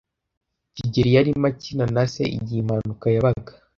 kigeli 0.75 1.09
yarimo 1.15 1.47
akina 1.51 1.85
na 1.95 2.03
se 2.13 2.23
igihe 2.37 2.59
impanuka 2.63 3.05
yabaga. 3.15 3.51